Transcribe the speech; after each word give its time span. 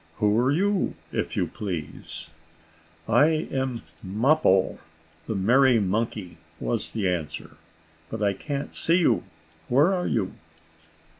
Who 0.15 0.35
are 0.39 0.51
you, 0.51 0.95
if 1.11 1.37
you 1.37 1.45
please?" 1.45 2.31
"I 3.07 3.47
am 3.51 3.83
Mappo, 4.01 4.79
the 5.27 5.35
merry 5.35 5.79
monkey," 5.79 6.37
was 6.59 6.89
the 6.89 7.07
answer. 7.07 7.55
"But 8.09 8.23
I 8.23 8.33
can't 8.33 8.73
see 8.73 8.97
you. 8.97 9.23
Where 9.67 9.93
are 9.93 10.07
you?" 10.07 10.33